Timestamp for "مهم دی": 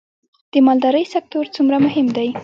1.85-2.27